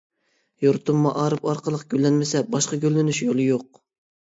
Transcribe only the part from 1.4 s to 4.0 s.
ئارقىلىق گۈللەنمىسە باشقا گۈللىنىش يولى يوق.